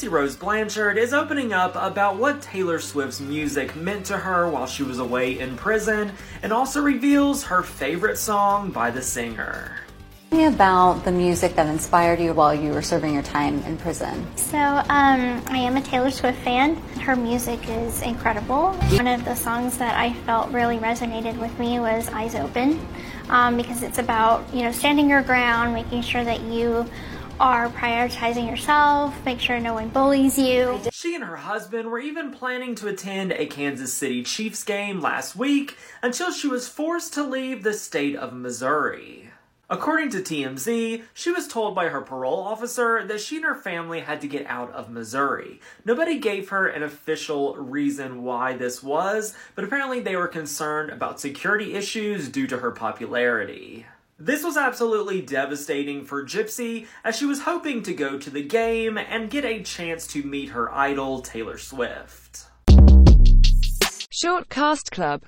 Gypsy 0.00 0.10
Rose 0.10 0.34
Blanchard 0.34 0.96
is 0.96 1.12
opening 1.12 1.52
up 1.52 1.76
about 1.76 2.16
what 2.16 2.40
Taylor 2.40 2.78
Swift's 2.78 3.20
music 3.20 3.76
meant 3.76 4.06
to 4.06 4.16
her 4.16 4.48
while 4.48 4.66
she 4.66 4.82
was 4.82 4.98
away 4.98 5.38
in 5.38 5.58
prison 5.58 6.12
and 6.42 6.54
also 6.54 6.80
reveals 6.80 7.44
her 7.44 7.62
favorite 7.62 8.16
song 8.16 8.70
by 8.70 8.90
the 8.90 9.02
singer. 9.02 9.76
Tell 10.30 10.38
me 10.38 10.46
about 10.46 11.04
the 11.04 11.10
music 11.10 11.56
that 11.56 11.66
inspired 11.66 12.20
you 12.20 12.32
while 12.32 12.54
you 12.54 12.70
were 12.70 12.82
serving 12.82 13.14
your 13.14 13.22
time 13.24 13.64
in 13.64 13.76
prison. 13.76 14.24
So, 14.36 14.58
um, 14.58 15.42
I 15.48 15.58
am 15.58 15.76
a 15.76 15.82
Taylor 15.82 16.12
Swift 16.12 16.38
fan. 16.42 16.76
Her 17.00 17.16
music 17.16 17.68
is 17.68 18.00
incredible. 18.02 18.70
One 18.92 19.08
of 19.08 19.24
the 19.24 19.34
songs 19.34 19.76
that 19.78 19.96
I 19.96 20.12
felt 20.12 20.52
really 20.52 20.78
resonated 20.78 21.36
with 21.36 21.58
me 21.58 21.80
was 21.80 22.08
Eyes 22.10 22.36
Open 22.36 22.78
um, 23.28 23.56
because 23.56 23.82
it's 23.82 23.98
about, 23.98 24.44
you 24.54 24.62
know, 24.62 24.70
standing 24.70 25.10
your 25.10 25.22
ground, 25.22 25.74
making 25.74 26.02
sure 26.02 26.22
that 26.22 26.40
you 26.42 26.88
are 27.40 27.68
prioritizing 27.70 28.48
yourself, 28.48 29.12
make 29.24 29.40
sure 29.40 29.58
no 29.58 29.74
one 29.74 29.88
bullies 29.88 30.38
you. 30.38 30.80
She 30.92 31.16
and 31.16 31.24
her 31.24 31.38
husband 31.38 31.90
were 31.90 31.98
even 31.98 32.30
planning 32.30 32.76
to 32.76 32.86
attend 32.86 33.32
a 33.32 33.46
Kansas 33.46 33.92
City 33.92 34.22
Chiefs 34.22 34.62
game 34.62 35.00
last 35.00 35.34
week 35.34 35.76
until 36.04 36.30
she 36.30 36.46
was 36.46 36.68
forced 36.68 37.14
to 37.14 37.24
leave 37.24 37.64
the 37.64 37.74
state 37.74 38.14
of 38.14 38.32
Missouri. 38.32 39.30
According 39.72 40.10
to 40.10 40.18
TMZ, 40.18 41.04
she 41.14 41.30
was 41.30 41.46
told 41.46 41.76
by 41.76 41.90
her 41.90 42.00
parole 42.00 42.40
officer 42.40 43.06
that 43.06 43.20
she 43.20 43.36
and 43.36 43.44
her 43.44 43.54
family 43.54 44.00
had 44.00 44.20
to 44.22 44.26
get 44.26 44.44
out 44.46 44.72
of 44.72 44.90
Missouri. 44.90 45.60
Nobody 45.84 46.18
gave 46.18 46.48
her 46.48 46.66
an 46.66 46.82
official 46.82 47.54
reason 47.54 48.24
why 48.24 48.56
this 48.56 48.82
was, 48.82 49.32
but 49.54 49.62
apparently 49.62 50.00
they 50.00 50.16
were 50.16 50.26
concerned 50.26 50.90
about 50.90 51.20
security 51.20 51.74
issues 51.74 52.28
due 52.28 52.48
to 52.48 52.58
her 52.58 52.72
popularity. 52.72 53.86
This 54.18 54.42
was 54.42 54.56
absolutely 54.56 55.22
devastating 55.22 56.04
for 56.04 56.24
Gypsy 56.24 56.88
as 57.04 57.16
she 57.16 57.24
was 57.24 57.42
hoping 57.42 57.84
to 57.84 57.94
go 57.94 58.18
to 58.18 58.28
the 58.28 58.42
game 58.42 58.98
and 58.98 59.30
get 59.30 59.44
a 59.44 59.62
chance 59.62 60.04
to 60.08 60.24
meet 60.24 60.48
her 60.48 60.74
idol 60.74 61.22
Taylor 61.22 61.58
Swift. 61.58 62.46
Short 64.22 64.50
Cast 64.50 64.90
Club 64.90 65.18